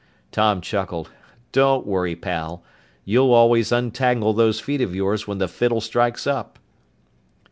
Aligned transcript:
Tom 0.31 0.61
chuckled. 0.61 1.11
"Don't 1.51 1.85
worry, 1.85 2.15
pal. 2.15 2.63
You 3.05 3.31
always 3.31 3.71
untangle 3.71 4.33
those 4.33 4.59
feet 4.59 4.81
of 4.81 4.95
yours 4.95 5.27
when 5.27 5.37
the 5.37 5.47
fiddle 5.47 5.79
strikes 5.79 6.25
up!" 6.25 6.57